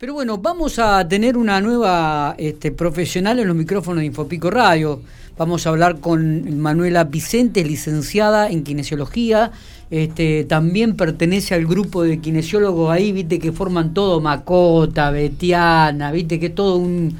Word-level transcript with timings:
Pero 0.00 0.14
bueno, 0.14 0.38
vamos 0.38 0.78
a 0.78 1.06
tener 1.06 1.36
una 1.36 1.60
nueva 1.60 2.34
este, 2.38 2.72
profesional 2.72 3.38
en 3.38 3.46
los 3.46 3.54
micrófonos 3.54 4.00
de 4.00 4.06
Infopico 4.06 4.50
Radio. 4.50 5.02
Vamos 5.36 5.66
a 5.66 5.68
hablar 5.68 6.00
con 6.00 6.58
Manuela 6.58 7.04
Vicente, 7.04 7.62
licenciada 7.62 8.48
en 8.48 8.64
kinesiología. 8.64 9.52
Este, 9.90 10.44
también 10.44 10.96
pertenece 10.96 11.54
al 11.54 11.66
grupo 11.66 12.02
de 12.02 12.18
kinesiólogos 12.18 12.90
ahí, 12.90 13.12
viste 13.12 13.38
que 13.38 13.52
forman 13.52 13.92
todo 13.92 14.22
Macota, 14.22 15.10
Betiana, 15.10 16.12
viste 16.12 16.40
que 16.40 16.48
todo 16.48 16.76
un, 16.76 17.18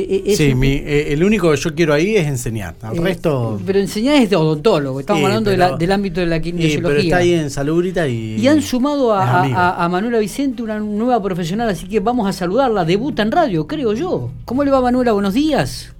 eh, 0.00 0.22
eh, 0.26 0.36
sí, 0.36 0.54
eh, 0.62 1.12
el 1.12 1.24
único 1.24 1.50
que 1.50 1.56
yo 1.56 1.74
quiero 1.74 1.94
ahí 1.94 2.16
es 2.16 2.26
enseñar. 2.26 2.74
Al 2.82 2.96
resto. 2.98 3.60
Pero 3.64 3.78
enseñar 3.78 4.16
es 4.16 4.30
de 4.30 4.36
odontólogo. 4.36 5.00
Estamos 5.00 5.24
hablando 5.24 5.50
del 5.50 5.92
ámbito 5.92 6.20
de 6.20 6.26
la 6.26 6.40
kinesiología. 6.40 6.88
pero 6.88 7.00
está 7.00 7.16
ahí 7.18 7.32
en 7.32 7.50
Salubrita 7.50 8.06
y. 8.06 8.36
Y 8.36 8.48
han 8.48 8.62
sumado 8.62 9.14
a, 9.14 9.88
Manuela 9.88 10.18
Vicente, 10.18 10.62
una 10.62 10.78
nueva 10.78 11.22
profesional, 11.22 11.68
así 11.68 11.86
que 11.86 12.00
vamos 12.00 12.28
a 12.28 12.32
saludarla. 12.32 12.84
Debuta 12.84 13.22
en 13.22 13.32
radio, 13.32 13.66
creo 13.66 13.94
yo. 13.94 14.30
¿Cómo 14.44 14.64
le 14.64 14.70
va, 14.70 14.80
Manuela? 14.80 15.12
Buenos 15.12 15.34
días. 15.34 15.94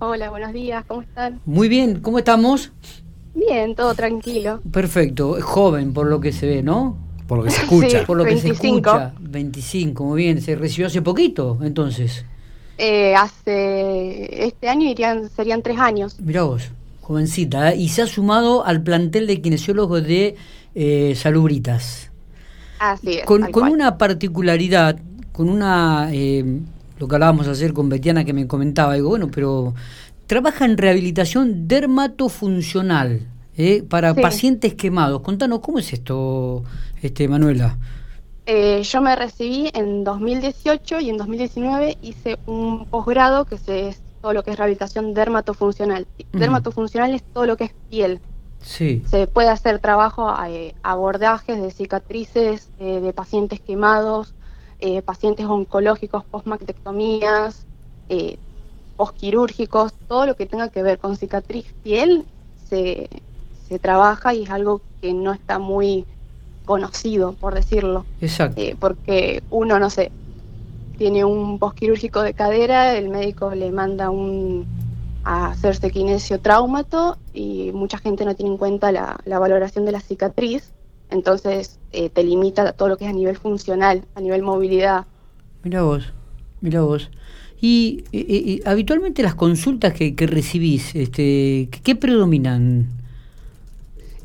Hola, 0.00 0.30
buenos 0.30 0.52
días. 0.52 0.84
¿Cómo 0.86 1.02
están? 1.02 1.40
Muy 1.44 1.68
bien. 1.68 2.00
¿Cómo 2.00 2.18
estamos? 2.18 2.72
Bien, 3.34 3.74
todo 3.74 3.94
tranquilo. 3.94 4.60
Perfecto. 4.70 5.38
Joven, 5.40 5.92
por 5.92 6.06
lo 6.06 6.20
que 6.20 6.32
se 6.32 6.46
ve, 6.46 6.62
¿no? 6.62 6.98
Por 7.26 7.38
lo 7.38 7.44
que 7.44 7.50
se 7.50 7.62
escucha. 7.62 8.04
por 8.04 8.16
lo 8.16 8.24
que 8.24 8.38
se 8.38 8.50
escucha. 8.50 9.12
25, 9.20 10.04
muy 10.04 10.22
bien. 10.22 10.40
Se 10.40 10.54
recibió 10.56 10.86
hace 10.86 11.02
poquito, 11.02 11.58
entonces. 11.62 12.24
Eh, 12.78 13.16
hace 13.16 14.46
este 14.46 14.68
año 14.68 14.88
irían, 14.88 15.28
serían 15.30 15.62
tres 15.62 15.78
años. 15.80 16.16
Mirá 16.20 16.44
vos, 16.44 16.70
jovencita, 17.00 17.72
¿eh? 17.72 17.76
y 17.76 17.88
se 17.88 18.02
ha 18.02 18.06
sumado 18.06 18.64
al 18.64 18.82
plantel 18.82 19.26
de 19.26 19.40
kinesiólogos 19.40 20.04
de 20.04 20.36
eh, 20.76 21.14
Salubritas. 21.16 22.10
Así 22.78 23.18
es. 23.18 23.24
Con, 23.24 23.52
una 23.52 23.98
particularidad, 23.98 24.96
con 25.32 25.48
una, 25.48 26.10
eh, 26.12 26.60
lo 27.00 27.08
que 27.08 27.14
hablábamos 27.16 27.48
ayer 27.48 27.72
con 27.72 27.88
Betiana 27.88 28.24
que 28.24 28.32
me 28.32 28.46
comentaba, 28.46 28.94
digo, 28.94 29.08
bueno, 29.08 29.28
pero 29.28 29.74
trabaja 30.28 30.64
en 30.64 30.78
rehabilitación 30.78 31.66
dermatofuncional 31.66 33.22
para 33.88 34.14
pacientes 34.14 34.74
quemados. 34.74 35.20
Contanos, 35.22 35.58
¿cómo 35.58 35.80
es 35.80 35.92
esto, 35.92 36.62
este 37.02 37.26
Manuela? 37.26 37.76
Eh, 38.50 38.82
yo 38.82 39.02
me 39.02 39.14
recibí 39.14 39.70
en 39.74 40.04
2018 40.04 41.00
y 41.00 41.10
en 41.10 41.18
2019 41.18 41.98
hice 42.00 42.38
un 42.46 42.86
posgrado 42.86 43.44
que 43.44 43.56
es 43.56 44.00
todo 44.22 44.32
lo 44.32 44.42
que 44.42 44.52
es 44.52 44.56
rehabilitación 44.56 45.12
dermatofuncional. 45.12 46.06
Dermatofuncional 46.32 47.14
es 47.14 47.22
todo 47.22 47.44
lo 47.44 47.58
que 47.58 47.64
es 47.64 47.74
piel. 47.90 48.22
Sí. 48.62 49.04
Se 49.06 49.26
puede 49.26 49.50
hacer 49.50 49.80
trabajo, 49.80 50.34
eh, 50.46 50.74
abordajes 50.82 51.60
de 51.60 51.70
cicatrices 51.70 52.70
eh, 52.78 53.00
de 53.00 53.12
pacientes 53.12 53.60
quemados, 53.60 54.34
pacientes 55.04 55.44
oncológicos, 55.44 56.24
postmactectomías, 56.24 57.66
postquirúrgicos, 58.96 59.92
todo 60.08 60.24
lo 60.24 60.36
que 60.36 60.46
tenga 60.46 60.70
que 60.70 60.82
ver 60.82 60.98
con 60.98 61.16
cicatriz 61.16 61.74
piel 61.82 62.24
se, 62.66 63.10
se 63.68 63.78
trabaja 63.78 64.32
y 64.32 64.44
es 64.44 64.50
algo 64.50 64.80
que 65.02 65.12
no 65.12 65.34
está 65.34 65.58
muy 65.58 66.06
conocido, 66.68 67.32
por 67.32 67.54
decirlo. 67.54 68.04
Exacto. 68.20 68.60
Eh, 68.60 68.76
porque 68.78 69.42
uno, 69.48 69.78
no 69.78 69.88
sé, 69.88 70.12
tiene 70.98 71.24
un 71.24 71.58
posquirúrgico 71.58 72.20
de 72.20 72.34
cadera, 72.34 72.94
el 72.94 73.08
médico 73.08 73.54
le 73.54 73.72
manda 73.72 74.10
un 74.10 74.66
a 75.24 75.46
hacerse 75.46 75.90
kinesio 75.90 76.40
traumato 76.40 77.16
y 77.32 77.70
mucha 77.72 77.96
gente 77.98 78.26
no 78.26 78.36
tiene 78.36 78.52
en 78.52 78.58
cuenta 78.58 78.92
la, 78.92 79.18
valoración 79.26 79.86
de 79.86 79.92
la 79.92 80.00
cicatriz, 80.00 80.70
entonces 81.10 81.78
eh, 81.92 82.10
te 82.10 82.22
limita 82.22 82.72
todo 82.72 82.88
lo 82.88 82.98
que 82.98 83.04
es 83.04 83.10
a 83.10 83.14
nivel 83.14 83.36
funcional, 83.36 84.04
a 84.14 84.20
nivel 84.20 84.42
movilidad. 84.42 85.06
Mira 85.62 85.82
vos, 85.82 86.12
mira 86.60 86.82
vos. 86.82 87.10
Y, 87.60 88.04
habitualmente 88.66 89.22
las 89.22 89.34
consultas 89.34 89.94
que, 89.94 90.14
que 90.14 90.26
recibís, 90.26 90.94
este, 90.94 91.68
¿qué 91.82 91.96
predominan? 91.96 92.88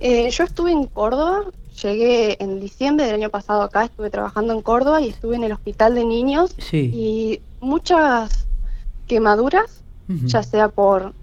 Eh, 0.01 0.29
yo 0.29 0.44
estuve 0.44 0.72
en 0.72 0.85
Córdoba 0.88 1.46
Llegué 1.81 2.41
en 2.41 2.59
diciembre 2.59 3.06
del 3.06 3.16
año 3.16 3.29
pasado 3.29 3.63
acá, 3.63 3.85
estuve 3.85 4.09
trabajando 4.09 4.53
en 4.53 4.61
Córdoba 4.61 5.01
y 5.01 5.09
estuve 5.09 5.35
en 5.35 5.44
el 5.44 5.51
hospital 5.51 5.95
de 5.95 6.06
niños 6.06 6.56
y 6.72 7.41
muchas 7.59 8.47
quemaduras, 9.07 9.81
ya 10.07 10.44
sea 10.44 10.69
por 10.69 11.13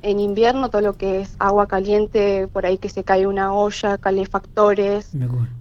en 0.00 0.20
invierno 0.20 0.70
todo 0.70 0.80
lo 0.80 0.96
que 0.96 1.20
es 1.20 1.34
agua 1.38 1.66
caliente, 1.66 2.48
por 2.48 2.64
ahí 2.64 2.78
que 2.78 2.88
se 2.88 3.02
cae 3.04 3.26
una 3.26 3.52
olla, 3.52 3.98
calefactores, 3.98 5.10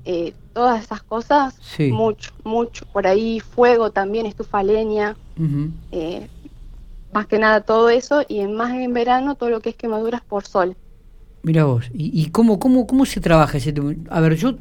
eh, 0.06 0.34
todas 0.54 0.84
esas 0.84 1.02
cosas, 1.04 1.60
mucho, 1.92 2.32
mucho. 2.44 2.86
Por 2.94 3.08
ahí 3.08 3.40
fuego 3.40 3.92
también, 3.92 4.26
estufa 4.26 4.64
leña, 4.64 5.18
eh, 5.92 6.28
más 7.12 7.26
que 7.28 7.40
nada 7.40 7.62
todo 7.62 7.90
eso 7.90 8.24
y 8.28 8.40
en 8.40 8.56
más 8.56 8.74
en 8.74 8.94
verano 8.94 9.36
todo 9.36 9.50
lo 9.50 9.60
que 9.60 9.70
es 9.70 9.76
quemaduras 9.76 10.22
por 10.22 10.46
sol. 10.46 10.76
Mira 11.44 11.64
vos, 11.64 11.86
¿y, 11.94 12.30
cómo, 12.32 12.60
cómo, 12.60 12.86
cómo 12.86 13.06
se 13.06 13.22
trabaja 13.22 13.58
ese 13.58 13.72
tema? 13.72 13.94
A 14.10 14.20
ver, 14.20 14.36
yo 14.36 14.58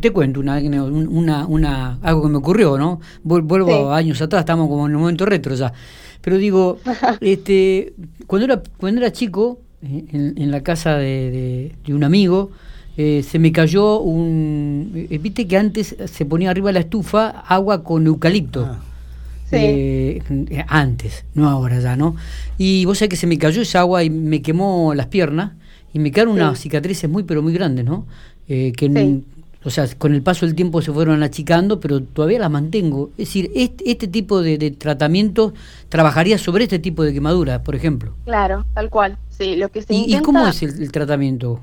te 0.00 0.12
cuento 0.12 0.38
una, 0.40 0.58
una, 0.58 1.46
una, 1.46 1.98
algo 2.02 2.22
que 2.22 2.28
me 2.28 2.36
ocurrió, 2.36 2.78
¿no? 2.78 3.00
Vuelvo 3.24 3.92
años 3.92 4.22
atrás, 4.22 4.40
estamos 4.40 4.68
como 4.68 4.86
en 4.86 4.94
un 4.94 5.00
momento 5.00 5.26
retro 5.26 5.54
ya. 5.54 5.72
Pero 6.20 6.38
digo, 6.38 6.78
este, 7.20 7.94
cuando 8.26 8.44
era, 8.44 8.62
cuando 8.78 9.00
era 9.00 9.10
chico, 9.10 9.60
eh, 9.82 10.04
en, 10.36 10.50
la 10.50 10.62
casa 10.62 10.96
de, 10.96 11.72
un 11.88 12.04
amigo, 12.04 12.50
eh, 12.96 13.22
se 13.22 13.38
me 13.38 13.50
cayó 13.52 14.00
un... 14.00 14.92
Eh, 15.10 15.18
viste 15.18 15.46
que 15.46 15.56
antes 15.56 15.96
se 16.04 16.24
ponía 16.24 16.50
arriba 16.50 16.68
de 16.68 16.74
la 16.74 16.80
estufa 16.80 17.28
agua 17.30 17.82
con 17.82 18.06
eucalipto. 18.06 18.66
Ah. 18.66 18.80
Sí. 19.50 20.20
antes, 20.68 21.24
no 21.32 21.48
ahora 21.48 21.80
ya, 21.80 21.96
¿no? 21.96 22.16
Y 22.58 22.84
vos 22.84 22.98
sabés 22.98 23.08
que 23.08 23.16
se 23.16 23.26
me 23.26 23.38
cayó 23.38 23.62
esa 23.62 23.80
agua 23.80 24.04
y 24.04 24.10
me 24.10 24.42
quemó 24.42 24.92
las 24.94 25.06
piernas 25.06 25.52
y 25.92 25.98
me 25.98 26.10
quedaron 26.10 26.34
unas 26.34 26.58
cicatrices 26.58 27.08
muy, 27.08 27.22
pero 27.22 27.42
muy 27.42 27.52
grandes, 27.52 27.84
¿no? 27.84 28.06
Eh, 28.48 28.72
que, 28.76 29.22
o 29.64 29.70
sea, 29.70 29.86
con 29.98 30.14
el 30.14 30.22
paso 30.22 30.46
del 30.46 30.54
tiempo 30.54 30.80
se 30.82 30.92
fueron 30.92 31.22
achicando, 31.22 31.80
pero 31.80 32.02
todavía 32.02 32.38
las 32.38 32.50
mantengo. 32.50 33.10
Es 33.18 33.28
decir, 33.28 33.50
este, 33.54 33.90
este 33.90 34.08
tipo 34.08 34.40
de, 34.40 34.70
tratamiento 34.70 35.52
trabajaría 35.88 36.38
sobre 36.38 36.64
este 36.64 36.78
tipo 36.78 37.02
de 37.02 37.12
quemaduras, 37.12 37.60
por 37.60 37.74
ejemplo. 37.74 38.14
Claro, 38.24 38.64
tal 38.74 38.88
cual. 38.88 39.18
Sí, 39.30 39.56
lo 39.56 39.68
que 39.68 39.82
se 39.82 39.94
¿Y, 39.94 40.14
¿y 40.14 40.20
cómo 40.20 40.46
es 40.46 40.62
el, 40.62 40.92
tratamiento? 40.92 41.60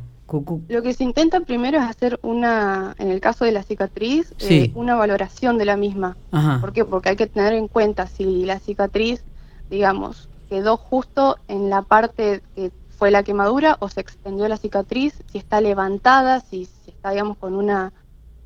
Lo 0.68 0.81
que 0.81 0.94
se 0.94 1.03
intenta 1.03 1.40
primero 1.42 1.78
es 1.78 1.84
hacer 1.84 2.19
una, 2.24 2.96
en 2.97 3.12
el 3.12 3.22
caso 3.22 3.46
de 3.46 3.52
la 3.52 3.63
cicatriz, 3.63 4.34
eh, 4.40 4.72
una 4.74 4.96
valoración 4.96 5.57
de 5.57 5.66
la 5.66 5.78
misma. 5.78 6.18
¿Por 6.62 6.74
qué? 6.74 6.84
Porque 6.84 7.09
hay 7.09 7.16
que 7.16 7.28
tener 7.28 7.53
en 7.53 7.68
cuenta 7.68 8.07
si 8.07 8.44
la 8.44 8.59
cicatriz, 8.59 9.24
digamos, 9.69 10.28
quedó 10.50 10.78
justo 10.78 11.38
en 11.47 11.69
la 11.69 11.84
parte 11.84 12.42
que 12.56 12.72
fue 12.97 13.11
la 13.11 13.23
quemadura 13.23 13.78
o 13.79 13.89
se 13.89 14.01
extendió 14.01 14.47
la 14.47 14.57
cicatriz, 14.57 15.22
si 15.31 15.38
está 15.38 15.61
levantada, 15.61 16.39
si, 16.39 16.67
está, 16.88 17.11
digamos, 17.11 17.38
con 17.38 17.56
una 17.56 17.94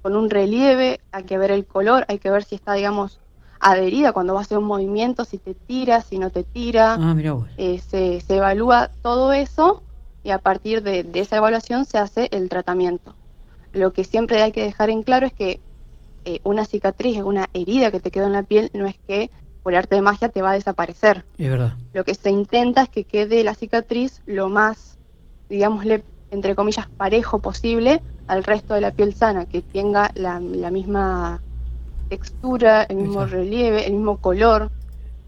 con 0.01 0.15
un 0.15 0.29
relieve, 0.29 1.01
hay 1.11 1.23
que 1.23 1.37
ver 1.37 1.51
el 1.51 1.65
color, 1.65 2.05
hay 2.07 2.19
que 2.19 2.31
ver 2.31 2.45
si 2.45 2.55
está, 2.55 2.73
digamos, 2.73 3.19
adherida 3.59 4.13
cuando 4.13 4.33
va 4.33 4.39
a 4.39 4.43
hacer 4.43 4.57
un 4.57 4.63
movimiento, 4.63 5.25
si 5.25 5.37
te 5.37 5.53
tira, 5.53 6.01
si 6.01 6.17
no 6.17 6.29
te 6.29 6.43
tira. 6.43 6.95
Ah, 6.97 7.15
eh, 7.57 7.79
se, 7.79 8.21
se, 8.21 8.37
evalúa 8.37 8.91
todo 9.01 9.33
eso 9.33 9.83
y 10.23 10.31
a 10.31 10.39
partir 10.39 10.83
de, 10.83 11.05
esa 11.13 11.37
evaluación 11.37 11.85
se 11.85 11.97
hace 11.97 12.29
el 12.31 12.47
tratamiento. 12.47 13.15
Lo 13.73 13.91
que 13.91 14.05
siempre 14.05 14.41
hay 14.41 14.53
que 14.53 14.63
dejar 14.63 14.89
en 14.89 15.03
claro 15.03 15.27
es 15.27 15.33
que 15.33 15.59
eh, 16.25 16.39
una 16.43 16.65
cicatriz, 16.65 17.21
una 17.21 17.49
herida 17.53 17.91
que 17.91 17.99
te 17.99 18.11
quedó 18.11 18.25
en 18.25 18.33
la 18.33 18.43
piel, 18.43 18.69
no 18.73 18.87
es 18.87 18.97
que 19.05 19.31
por 19.63 19.75
arte 19.75 19.95
de 19.95 20.01
magia 20.01 20.29
te 20.29 20.41
va 20.41 20.51
a 20.51 20.53
desaparecer. 20.53 21.25
Es 21.37 21.49
verdad. 21.49 21.73
Lo 21.93 22.03
que 22.03 22.15
se 22.15 22.29
intenta 22.29 22.83
es 22.83 22.89
que 22.89 23.03
quede 23.03 23.43
la 23.43 23.55
cicatriz 23.55 24.21
lo 24.25 24.49
más, 24.49 24.97
digámosle, 25.49 26.03
entre 26.31 26.55
comillas, 26.55 26.87
parejo 26.97 27.39
posible 27.39 28.01
al 28.27 28.43
resto 28.43 28.75
de 28.75 28.81
la 28.81 28.91
piel 28.91 29.13
sana, 29.13 29.45
que 29.45 29.61
tenga 29.61 30.11
la, 30.15 30.39
misma 30.39 31.41
textura, 32.09 32.83
el 32.83 32.97
mismo 32.97 33.25
relieve, 33.25 33.85
el 33.87 33.93
mismo 33.93 34.17
color. 34.17 34.71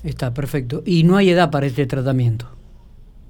Está 0.03 0.33
perfecto. 0.33 0.83
¿Y 0.85 1.03
no 1.03 1.17
hay 1.17 1.31
edad 1.31 1.49
para 1.49 1.65
este 1.65 1.85
tratamiento? 1.85 2.47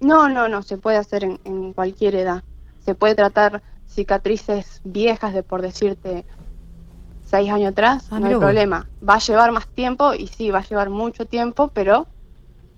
No, 0.01 0.27
no, 0.29 0.47
no, 0.49 0.61
se 0.61 0.77
puede 0.77 0.97
hacer 0.97 1.23
en, 1.23 1.39
en 1.45 1.73
cualquier 1.73 2.15
edad. 2.15 2.43
Se 2.79 2.95
puede 2.95 3.15
tratar 3.15 3.61
cicatrices 3.87 4.81
viejas 4.83 5.33
de, 5.33 5.43
por 5.43 5.61
decirte, 5.61 6.25
seis 7.31 7.49
años 7.49 7.71
atrás, 7.71 8.07
ah, 8.11 8.19
no 8.19 8.27
hay 8.27 8.35
problema. 8.35 8.87
Va 9.07 9.15
a 9.15 9.19
llevar 9.19 9.51
más 9.53 9.67
tiempo 9.67 10.13
y 10.13 10.27
sí, 10.27 10.51
va 10.51 10.59
a 10.59 10.67
llevar 10.67 10.89
mucho 10.89 11.25
tiempo, 11.25 11.71
pero 11.73 12.05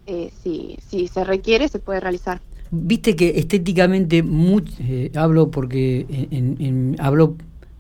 eh, 0.06 0.32
si, 0.42 0.78
si 0.88 1.08
se 1.08 1.24
requiere, 1.24 1.68
se 1.68 1.80
puede 1.80 2.00
realizar. 2.00 2.40
Viste 2.70 3.16
que 3.16 3.40
estéticamente, 3.40 4.24
eh, 4.80 5.12
hablo 5.16 5.50
porque 5.50 6.06
en, 6.10 6.96
hablo 7.00 7.36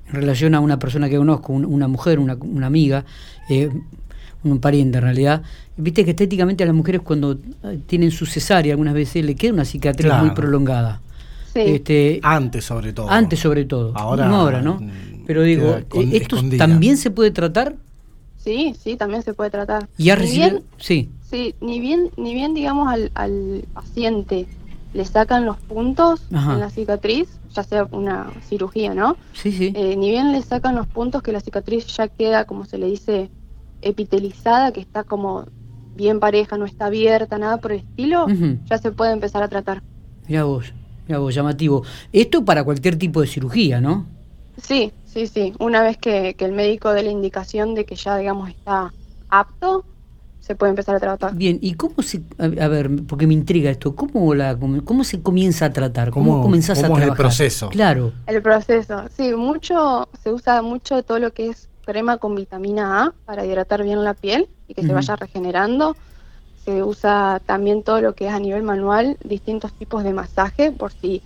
en 0.07 0.13
relación 0.13 0.55
a 0.55 0.59
una 0.59 0.79
persona 0.79 1.09
que 1.09 1.17
conozco, 1.17 1.53
una 1.53 1.87
mujer, 1.87 2.19
una, 2.19 2.35
una 2.41 2.67
amiga, 2.67 3.05
eh, 3.49 3.69
un 4.43 4.59
pariente 4.59 4.97
en 4.97 5.03
realidad, 5.03 5.41
viste 5.77 6.03
que 6.03 6.11
estéticamente 6.11 6.63
a 6.63 6.67
las 6.67 6.75
mujeres 6.75 7.01
cuando 7.01 7.37
tienen 7.85 8.11
su 8.11 8.25
cesárea 8.25 8.73
algunas 8.73 8.93
veces 8.93 9.23
le 9.23 9.35
queda 9.35 9.53
una 9.53 9.65
cicatriz 9.65 10.11
muy 10.13 10.31
prolongada. 10.31 11.01
Sí. 11.53 11.61
Este, 11.61 12.19
antes 12.23 12.65
sobre 12.65 12.93
todo. 12.93 13.09
Antes 13.09 13.39
sobre 13.39 13.65
todo. 13.65 13.93
Ahora, 13.95 14.27
no 14.27 14.41
ahora, 14.41 14.61
¿no? 14.61 14.79
Pero 15.25 15.43
digo, 15.43 15.77
¿esto 16.11 16.37
también 16.57 16.97
se 16.97 17.11
puede 17.11 17.31
tratar? 17.31 17.75
Sí, 18.37 18.75
sí, 18.77 18.97
también 18.97 19.23
se 19.23 19.33
puede 19.33 19.49
tratar. 19.49 19.87
¿Y 19.97 20.09
ha 20.09 20.15
recibido? 20.15 20.61
Sí. 20.77 21.09
Sí, 21.29 21.55
ni 21.61 21.79
bien, 21.79 22.11
ni 22.17 22.33
bien 22.33 22.53
digamos, 22.53 22.89
al, 22.89 23.11
al 23.15 23.65
paciente 23.73 24.47
le 24.93 25.05
sacan 25.05 25.45
los 25.45 25.57
puntos 25.57 26.21
en 26.29 26.59
la 26.59 26.69
cicatriz, 26.69 27.27
ya 27.53 27.63
sea 27.63 27.87
una 27.91 28.31
cirugía, 28.47 28.93
¿no? 28.93 29.17
Sí, 29.33 29.51
sí. 29.51 29.73
Eh, 29.75 29.95
ni 29.95 30.09
bien 30.09 30.31
le 30.31 30.41
sacan 30.41 30.75
los 30.75 30.85
puntos 30.87 31.23
que 31.23 31.31
la 31.31 31.39
cicatriz 31.39 31.87
ya 31.87 32.07
queda, 32.07 32.45
como 32.45 32.65
se 32.65 32.77
le 32.77 32.87
dice, 32.87 33.31
epitelizada, 33.81 34.71
que 34.71 34.81
está 34.81 35.03
como 35.03 35.45
bien 35.95 36.19
pareja, 36.19 36.57
no 36.57 36.65
está 36.65 36.87
abierta, 36.87 37.37
nada 37.37 37.57
por 37.57 37.71
el 37.71 37.79
estilo, 37.79 38.27
ya 38.65 38.77
se 38.77 38.91
puede 38.91 39.13
empezar 39.13 39.41
a 39.43 39.47
tratar. 39.47 39.81
Mira 40.27 40.43
vos, 40.43 40.73
mira 41.07 41.19
vos, 41.19 41.33
llamativo. 41.33 41.83
Esto 42.11 42.45
para 42.45 42.63
cualquier 42.63 42.97
tipo 42.97 43.21
de 43.21 43.27
cirugía, 43.27 43.81
¿no? 43.81 44.05
Sí, 44.61 44.91
sí, 45.13 45.27
sí. 45.27 45.53
Una 45.59 45.81
vez 45.83 45.97
que, 45.97 46.33
que 46.33 46.45
el 46.45 46.51
médico 46.51 46.91
dé 46.93 47.03
la 47.03 47.11
indicación 47.11 47.75
de 47.75 47.85
que 47.85 47.95
ya, 47.95 48.17
digamos, 48.17 48.49
está 48.49 48.93
apto, 49.29 49.85
se 50.43 50.55
puede 50.55 50.71
empezar 50.71 50.95
a 50.95 50.99
tratar. 50.99 51.33
Bien, 51.35 51.57
¿y 51.61 51.75
cómo 51.75 52.01
se, 52.01 52.21
a, 52.37 52.67
ver, 52.67 52.89
porque 53.07 53.25
me 53.25 53.33
intriga 53.33 53.71
esto, 53.71 53.95
¿cómo, 53.95 54.35
la, 54.35 54.57
cómo 54.83 55.05
se 55.05 55.21
comienza 55.21 55.67
a 55.67 55.73
tratar? 55.73 56.11
¿Cómo, 56.11 56.31
¿Cómo 56.31 56.43
comenzás 56.43 56.79
a 56.79 56.81
trabajar? 56.81 57.07
el 57.07 57.15
proceso? 57.15 57.69
Claro. 57.69 58.11
El 58.27 58.41
proceso, 58.41 59.05
sí, 59.15 59.33
mucho, 59.33 60.09
se 60.21 60.33
usa 60.33 60.61
mucho 60.61 61.01
todo 61.03 61.19
lo 61.19 61.31
que 61.31 61.49
es 61.49 61.69
crema 61.85 62.17
con 62.17 62.35
vitamina 62.35 63.03
A 63.03 63.13
para 63.25 63.45
hidratar 63.45 63.83
bien 63.83 64.03
la 64.03 64.13
piel 64.15 64.49
y 64.67 64.73
que 64.73 64.81
se 64.81 64.91
vaya 64.91 65.15
regenerando. 65.15 65.95
Se 66.65 66.83
usa 66.83 67.41
también 67.45 67.83
todo 67.83 68.01
lo 68.01 68.13
que 68.13 68.27
es 68.27 68.33
a 68.33 68.39
nivel 68.39 68.63
manual, 68.63 69.17
distintos 69.23 69.71
tipos 69.71 70.03
de 70.03 70.11
masaje, 70.11 70.71
por 70.71 70.91
si, 70.91 71.21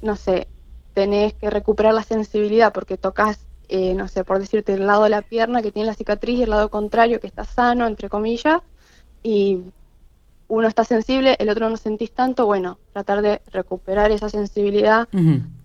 no 0.00 0.14
sé, 0.14 0.46
tenés 0.94 1.34
que 1.34 1.50
recuperar 1.50 1.92
la 1.92 2.02
sensibilidad 2.02 2.72
porque 2.72 2.96
tocas 2.96 3.46
eh, 3.68 3.94
no 3.94 4.08
sé, 4.08 4.24
por 4.24 4.38
decirte, 4.38 4.74
el 4.74 4.86
lado 4.86 5.04
de 5.04 5.10
la 5.10 5.22
pierna 5.22 5.62
que 5.62 5.72
tiene 5.72 5.86
la 5.86 5.94
cicatriz 5.94 6.38
y 6.38 6.42
el 6.42 6.50
lado 6.50 6.68
contrario 6.70 7.20
que 7.20 7.26
está 7.26 7.44
sano, 7.44 7.86
entre 7.86 8.08
comillas, 8.08 8.60
y 9.22 9.62
uno 10.48 10.68
está 10.68 10.84
sensible, 10.84 11.36
el 11.38 11.48
otro 11.48 11.70
no 11.70 11.76
sentís 11.76 12.12
tanto, 12.12 12.46
bueno, 12.46 12.78
tratar 12.92 13.22
de 13.22 13.40
recuperar 13.50 14.10
esa 14.10 14.28
sensibilidad. 14.28 15.08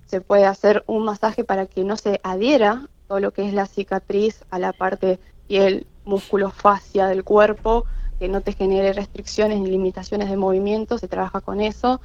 Se 0.05 0.21
puede 0.21 0.45
hacer 0.45 0.83
un 0.87 1.03
masaje 1.03 1.43
para 1.43 1.65
que 1.65 1.83
no 1.83 1.97
se 1.97 2.19
adhiera 2.23 2.87
todo 3.07 3.19
lo 3.19 3.31
que 3.31 3.47
es 3.47 3.53
la 3.53 3.65
cicatriz 3.65 4.43
a 4.49 4.59
la 4.59 4.71
parte 4.71 5.19
piel, 5.47 5.85
músculo, 6.05 6.51
fascia 6.51 7.07
del 7.07 7.23
cuerpo, 7.23 7.85
que 8.19 8.27
no 8.27 8.41
te 8.41 8.53
genere 8.53 8.93
restricciones 8.93 9.59
ni 9.59 9.71
limitaciones 9.71 10.29
de 10.29 10.37
movimiento, 10.37 10.97
se 10.97 11.07
trabaja 11.07 11.41
con 11.41 11.61
eso. 11.61 12.01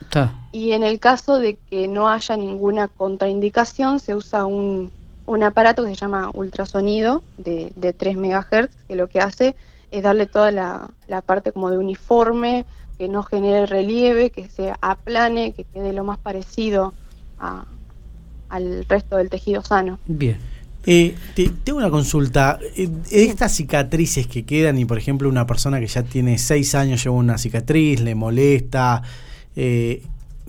Y 0.53 0.73
en 0.73 0.85
el 0.85 1.01
caso 1.01 1.39
de 1.39 1.57
que 1.69 1.89
no 1.89 2.09
haya 2.09 2.37
ninguna 2.37 2.89
contraindicación, 2.89 4.01
se 4.01 4.15
usa 4.15 4.47
un 4.47 4.91
un 5.27 5.43
aparato 5.43 5.85
que 5.85 5.91
se 5.91 5.97
llama 5.97 6.31
ultrasonido 6.35 7.23
de, 7.39 7.73
de 7.77 7.93
3 7.93 8.17
MHz, 8.17 8.69
que 8.87 8.97
lo 8.97 9.09
que 9.09 9.21
hace 9.21 9.57
es 9.91 10.03
darle 10.03 10.27
toda 10.27 10.51
la, 10.51 10.91
parte 11.25 11.53
como 11.53 11.71
de 11.71 11.79
uniforme, 11.79 12.67
que 12.99 13.09
no 13.09 13.23
genere 13.23 13.67
relieve, 13.67 14.31
que 14.31 14.49
se 14.49 14.73
aplane, 14.81 15.53
que 15.53 15.65
quede 15.65 15.93
lo 15.93 16.05
más 16.05 16.19
parecido 16.19 16.93
al 18.49 18.85
resto 18.89 19.17
del 19.17 19.31
tejido 19.31 19.63
sano. 19.63 19.99
Bien. 20.07 20.39
Eh, 20.87 21.17
tengo 21.65 21.79
una 21.79 21.91
consulta. 21.91 22.59
Eh, 22.77 22.91
estas 23.11 23.53
cicatrices 23.53 24.27
que 24.27 24.45
quedan 24.45 24.79
y, 24.79 24.85
por 24.85 24.99
ejemplo, 24.99 25.29
una 25.29 25.47
persona 25.47 25.81
que 25.81 25.87
ya 25.87 26.03
tiene 26.03 26.39
6 26.39 26.75
años 26.75 27.03
lleva 27.03 27.17
una 27.17 27.39
cicatriz, 27.39 28.01
le 28.01 28.15
molesta, 28.15 29.03
eh, 29.57 30.03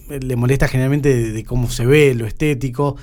le 0.09 0.35
molesta 0.35 0.67
generalmente 0.67 1.31
de, 1.31 1.43
cómo 1.45 1.69
se 1.69 1.85
ve, 1.85 2.13
lo 2.15 2.25
estético. 2.25 2.97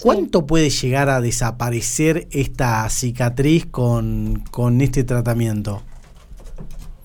¿Cuánto 0.00 0.46
puede 0.46 0.70
llegar 0.70 1.10
a 1.10 1.20
desaparecer 1.20 2.26
esta 2.30 2.88
cicatriz 2.88 3.66
con, 3.66 4.42
este 4.80 5.04
tratamiento? 5.04 5.82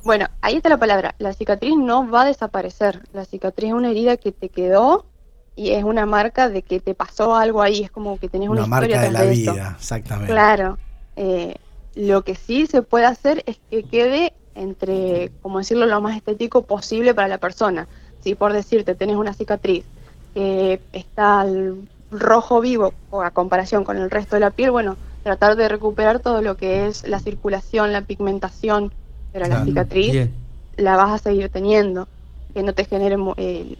Bueno, 0.04 0.28
ahí 0.42 0.56
está 0.56 0.70
la 0.70 0.78
palabra. 0.78 1.14
La 1.20 1.34
cicatriz 1.34 1.76
no 1.78 2.10
va 2.10 2.22
a 2.22 2.26
desaparecer. 2.26 3.02
La 3.12 3.26
cicatriz 3.26 3.70
es 3.70 3.74
una 3.74 3.92
herida 3.92 4.18
que 4.18 4.32
te 4.32 4.50
quedó 4.50 5.06
y 5.56 5.72
es 5.72 5.84
una 5.84 6.06
marca 6.06 6.50
de 6.50 6.62
que 6.62 6.80
te 6.80 6.94
pasó 6.94 7.36
algo 7.36 7.62
ahí. 7.62 7.84
Es 7.84 7.92
como 7.92 8.20
que 8.20 8.28
tenés 8.28 8.50
una, 8.50 8.62
una 8.62 8.68
marca 8.68 9.02
de 9.02 9.12
la 9.12 9.24
vida, 9.24 9.76
exactamente. 9.78 10.32
Claro. 10.32 10.78
Eh, 11.16 11.56
lo 11.96 12.24
que 12.24 12.36
sí 12.36 12.68
se 12.68 12.82
puede 12.82 13.06
hacer 13.06 13.44
es 13.46 13.58
que 13.70 13.84
quede 13.84 14.34
entre, 14.54 15.32
como 15.42 15.60
decirlo, 15.60 15.86
lo 15.86 16.02
más 16.02 16.16
estético 16.16 16.64
posible 16.64 17.14
para 17.14 17.28
la 17.28 17.38
persona. 17.38 17.88
Si 18.22 18.36
por 18.36 18.54
decirte 18.54 18.96
tenés 18.96 19.16
una 19.16 19.34
cicatriz 19.34 19.86
que 20.34 20.82
está 20.92 21.42
al 21.42 21.88
rojo 22.12 22.60
vivo 22.62 22.94
o 23.10 23.22
a 23.22 23.32
comparación 23.32 23.84
con 23.84 23.98
el 23.98 24.10
resto 24.10 24.36
de 24.36 24.42
la 24.42 24.52
piel, 24.52 24.72
bueno, 24.72 24.98
tratar 25.24 25.56
de 25.56 25.70
recuperar 25.70 26.20
todo 26.20 26.42
lo 26.42 26.58
que 26.58 26.88
es 26.88 27.08
la 27.08 27.20
circulación, 27.20 27.94
la 27.94 28.02
pigmentación, 28.02 28.92
pero 29.32 29.48
la 29.48 29.64
cicatriz 29.64 30.30
la 30.78 30.98
vas 30.98 31.12
a 31.12 31.18
seguir 31.18 31.50
teniendo, 31.50 32.08
que 32.54 32.64
no 32.64 32.74
te 32.74 32.86
genere 32.86 33.18
eh, 33.38 33.76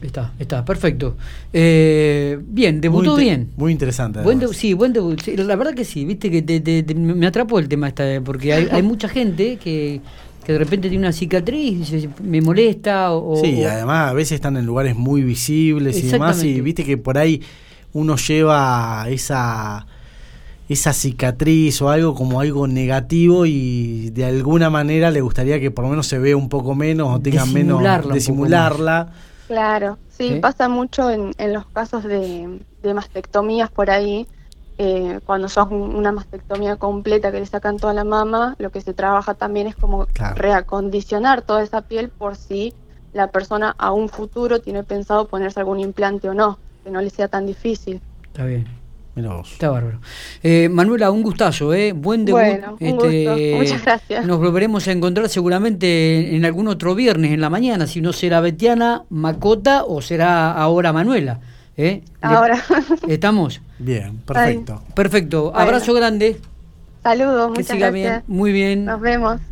Está, 0.00 0.32
está, 0.38 0.64
perfecto. 0.64 1.16
Eh, 1.52 2.38
bien, 2.46 2.80
debutó 2.80 3.16
bien. 3.16 3.50
Muy 3.56 3.72
interesante. 3.72 4.20
sí, 4.52 4.72
buen 4.72 4.92
debut. 4.92 5.20
la 5.26 5.56
verdad 5.56 5.74
que 5.74 5.84
sí, 5.84 6.04
viste 6.04 6.30
que 6.30 6.94
me 6.94 7.26
atrapó 7.26 7.58
el 7.58 7.68
tema 7.68 7.88
esta, 7.88 8.04
porque 8.24 8.52
hay, 8.52 8.68
hay 8.70 8.82
mucha 8.82 9.08
gente 9.08 9.58
que 9.58 10.00
que 10.44 10.52
de 10.52 10.58
repente 10.58 10.88
tiene 10.88 11.04
una 11.04 11.12
cicatriz 11.12 11.92
y 11.92 12.08
me 12.22 12.40
molesta. 12.40 13.12
O, 13.12 13.36
sí, 13.36 13.62
además 13.64 14.10
a 14.10 14.12
veces 14.12 14.32
están 14.32 14.56
en 14.56 14.66
lugares 14.66 14.96
muy 14.96 15.22
visibles 15.22 16.02
y 16.02 16.08
demás, 16.08 16.42
y 16.42 16.60
viste 16.60 16.84
que 16.84 16.98
por 16.98 17.18
ahí 17.18 17.42
uno 17.92 18.16
lleva 18.16 19.06
esa 19.08 19.86
esa 20.68 20.94
cicatriz 20.94 21.82
o 21.82 21.90
algo 21.90 22.14
como 22.14 22.40
algo 22.40 22.66
negativo 22.66 23.44
y 23.44 24.08
de 24.10 24.24
alguna 24.24 24.70
manera 24.70 25.10
le 25.10 25.20
gustaría 25.20 25.60
que 25.60 25.70
por 25.70 25.84
lo 25.84 25.90
menos 25.90 26.06
se 26.06 26.18
vea 26.18 26.34
un 26.34 26.48
poco 26.48 26.74
menos 26.74 27.08
o 27.14 27.20
tenga 27.20 27.44
menos 27.44 27.82
de 28.10 28.20
simularla. 28.20 29.12
Claro, 29.52 29.98
sí, 30.08 30.38
pasa 30.40 30.66
mucho 30.70 31.10
en, 31.10 31.32
en 31.36 31.52
los 31.52 31.66
casos 31.66 32.04
de, 32.04 32.64
de 32.82 32.94
mastectomías 32.94 33.70
por 33.70 33.90
ahí, 33.90 34.26
eh, 34.78 35.20
cuando 35.26 35.50
son 35.50 35.74
una 35.74 36.10
mastectomía 36.10 36.76
completa 36.76 37.30
que 37.30 37.40
le 37.40 37.44
sacan 37.44 37.76
toda 37.76 37.92
la 37.92 38.02
mama, 38.02 38.54
lo 38.58 38.70
que 38.70 38.80
se 38.80 38.94
trabaja 38.94 39.34
también 39.34 39.66
es 39.66 39.76
como 39.76 40.06
reacondicionar 40.36 41.42
toda 41.42 41.62
esa 41.62 41.82
piel 41.82 42.08
por 42.08 42.36
si 42.36 42.72
la 43.12 43.26
persona 43.26 43.74
a 43.76 43.92
un 43.92 44.08
futuro 44.08 44.60
tiene 44.60 44.84
pensado 44.84 45.28
ponerse 45.28 45.60
algún 45.60 45.80
implante 45.80 46.30
o 46.30 46.34
no, 46.34 46.58
que 46.82 46.90
no 46.90 47.02
le 47.02 47.10
sea 47.10 47.28
tan 47.28 47.44
difícil. 47.44 48.00
Está 48.32 48.46
bien. 48.46 48.81
Está 49.14 49.70
bárbaro. 49.70 50.00
Eh, 50.42 50.70
Manuela, 50.70 51.10
un 51.10 51.22
gustazo, 51.22 51.74
¿eh? 51.74 51.92
Buen 51.92 52.24
debut. 52.24 52.40
Bueno, 52.40 52.76
este, 52.80 53.54
Muchas 53.56 53.82
gracias. 53.82 54.26
Nos 54.26 54.38
volveremos 54.38 54.88
a 54.88 54.92
encontrar 54.92 55.28
seguramente 55.28 56.34
en 56.34 56.44
algún 56.46 56.68
otro 56.68 56.94
viernes 56.94 57.32
en 57.32 57.42
la 57.42 57.50
mañana, 57.50 57.86
si 57.86 58.00
no 58.00 58.14
será 58.14 58.40
Betiana, 58.40 59.04
Macota 59.10 59.84
o 59.84 60.00
será 60.00 60.52
ahora 60.52 60.94
Manuela. 60.94 61.40
¿Eh? 61.76 62.02
Ahora. 62.22 62.62
¿Estamos? 63.08 63.60
Bien, 63.78 64.16
perfecto. 64.18 64.82
Perfecto. 64.94 65.52
Abrazo 65.54 65.92
grande. 65.92 66.40
Saludos, 67.02 67.50
muchas 67.50 67.78
gracias. 67.78 68.24
Muy 68.28 68.52
bien. 68.52 68.86
Nos 68.86 69.00
vemos. 69.00 69.40